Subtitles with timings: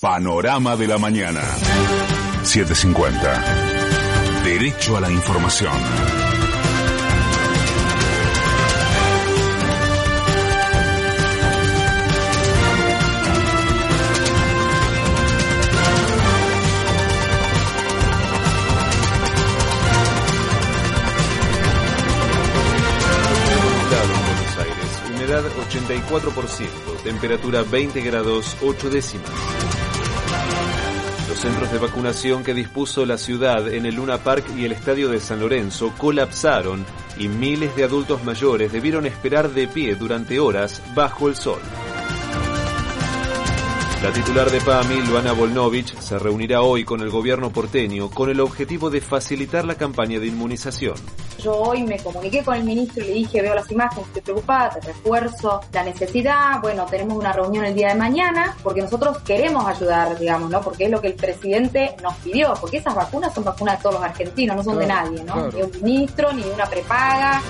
[0.00, 1.42] Panorama de la mañana.
[2.42, 3.44] 750.
[4.42, 5.74] Derecho a la información.
[23.90, 29.79] Buenos Aires, humedad 84%, temperatura 20 grados 8 décimas.
[31.40, 35.20] Centros de vacunación que dispuso la ciudad en el Luna Park y el Estadio de
[35.20, 36.84] San Lorenzo colapsaron
[37.16, 41.60] y miles de adultos mayores debieron esperar de pie durante horas bajo el sol.
[44.02, 48.40] La titular de PAMI, Luana Volnovich, se reunirá hoy con el gobierno porteño con el
[48.40, 50.94] objetivo de facilitar la campaña de inmunización.
[51.38, 54.70] Yo hoy me comuniqué con el ministro y le dije, veo las imágenes, estoy preocupada,
[54.70, 59.66] te refuerzo la necesidad, bueno, tenemos una reunión el día de mañana, porque nosotros queremos
[59.66, 60.62] ayudar, digamos, ¿no?
[60.62, 63.96] Porque es lo que el presidente nos pidió, porque esas vacunas son vacunas de todos
[63.96, 65.48] los argentinos, no son de nadie, ¿no?
[65.48, 67.42] Ni un ministro, ni de una prepaga.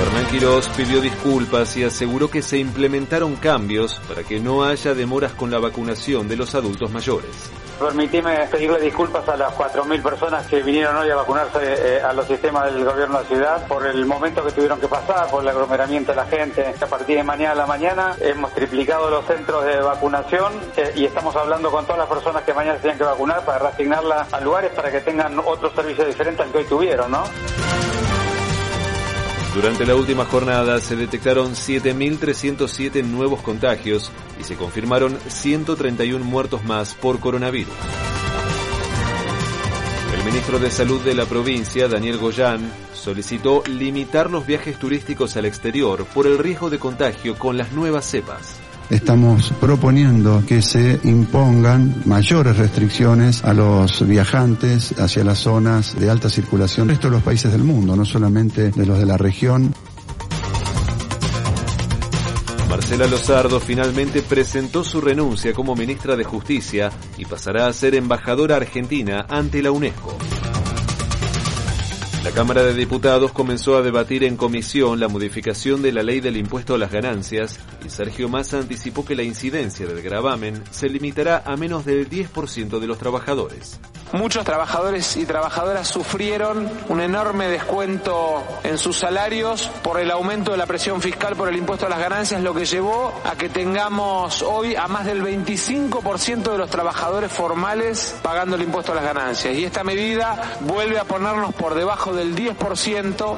[0.00, 5.32] Hernán Quiroz pidió disculpas y aseguró que se implementaron cambios para que no haya demoras
[5.32, 7.30] con la vacunación de los adultos mayores.
[7.78, 12.26] Permitime pedirle disculpas a las 4.000 personas que vinieron hoy a vacunarse eh, a los
[12.26, 15.48] sistemas del gobierno de la ciudad por el momento que tuvieron que pasar, por el
[15.48, 16.74] aglomeramiento de la gente.
[16.80, 21.04] A partir de mañana a la mañana hemos triplicado los centros de vacunación eh, y
[21.04, 24.40] estamos hablando con todas las personas que mañana se tienen que vacunar para reasignarlas a
[24.40, 27.24] lugares para que tengan otro servicio diferente al que hoy tuvieron, ¿no?
[29.54, 36.94] Durante la última jornada se detectaron 7.307 nuevos contagios y se confirmaron 131 muertos más
[36.94, 37.72] por coronavirus.
[40.12, 45.44] El ministro de Salud de la provincia, Daniel Goyán, solicitó limitar los viajes turísticos al
[45.44, 48.63] exterior por el riesgo de contagio con las nuevas cepas.
[48.90, 56.28] Estamos proponiendo que se impongan mayores restricciones a los viajantes hacia las zonas de alta
[56.28, 59.74] circulación de los países del mundo, no solamente de los de la región.
[62.68, 68.56] Marcela Lozardo finalmente presentó su renuncia como ministra de Justicia y pasará a ser embajadora
[68.56, 70.16] argentina ante la UNESCO.
[72.24, 76.38] La Cámara de Diputados comenzó a debatir en comisión la modificación de la ley del
[76.38, 81.42] impuesto a las ganancias y Sergio Massa anticipó que la incidencia del gravamen se limitará
[81.44, 83.78] a menos del 10% de los trabajadores.
[84.12, 90.56] Muchos trabajadores y trabajadoras sufrieron un enorme descuento en sus salarios por el aumento de
[90.56, 94.42] la presión fiscal por el impuesto a las ganancias, lo que llevó a que tengamos
[94.42, 99.54] hoy a más del 25% de los trabajadores formales pagando el impuesto a las ganancias.
[99.54, 103.36] Y esta medida vuelve a ponernos por debajo del 10%.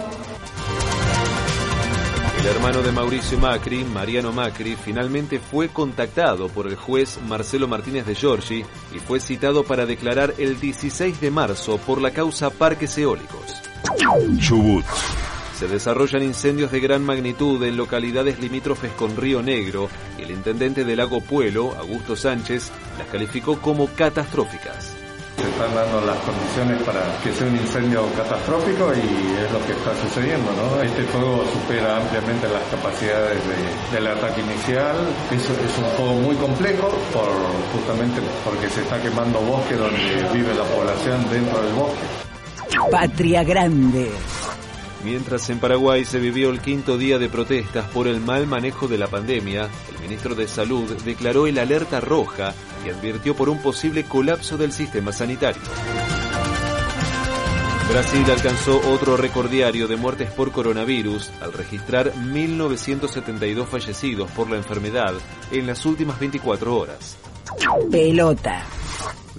[2.47, 8.07] El hermano de Mauricio Macri, Mariano Macri, finalmente fue contactado por el juez Marcelo Martínez
[8.07, 8.65] de Giorgi
[8.95, 13.53] y fue citado para declarar el 16 de marzo por la causa Parques Eólicos.
[14.39, 14.84] Chubut.
[15.59, 20.84] Se desarrollan incendios de gran magnitud en localidades limítrofes con Río Negro y el intendente
[20.84, 24.96] del lago Puelo, Augusto Sánchez, las calificó como catastróficas.
[25.56, 29.00] Están dando las condiciones para que sea un incendio catastrófico y
[29.41, 30.83] es lo que está sucediendo, ¿no?
[30.83, 34.97] Este fuego supera ampliamente las capacidades de- del ataque inicial.
[35.31, 37.28] Es, es un fuego muy complejo por,
[37.72, 42.05] justamente porque se está quemando bosque donde vive la población dentro del bosque.
[42.91, 44.11] Patria Grande.
[45.06, 48.99] Mientras en Paraguay se vivió el quinto día de protestas por el mal manejo de
[48.99, 52.53] la pandemia, el ministro de Salud declaró el alerta roja
[52.84, 55.62] y advirtió por un posible colapso del sistema sanitario.
[57.89, 64.56] Brasil alcanzó otro récord diario de muertes por coronavirus al registrar 1.972 fallecidos por la
[64.56, 65.15] enfermedad
[65.53, 67.16] en las últimas 24 horas.
[67.93, 68.65] Pelota.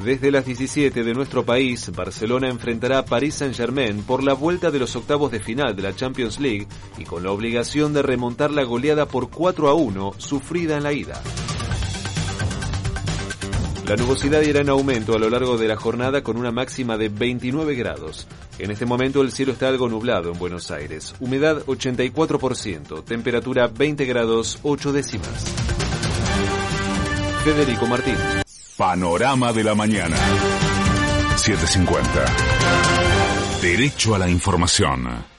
[0.03, 4.77] Desde las 17 de nuestro país, Barcelona enfrentará a Paris Saint-Germain por la vuelta de
[4.77, 8.63] los octavos de final de la Champions League y con la obligación de remontar la
[8.63, 11.21] goleada por 4 a 1 sufrida en la ida.
[13.87, 17.09] La nubosidad irá en aumento a lo largo de la jornada con una máxima de
[17.09, 18.27] 29 grados.
[18.59, 21.15] En este momento el cielo está algo nublado en Buenos Aires.
[21.19, 25.45] Humedad 84%, temperatura 20 grados 8 décimas.
[27.43, 28.46] Federico Martín.
[28.77, 30.15] Panorama de la mañana.
[31.35, 32.25] 750.
[33.59, 35.36] Derecho a la información.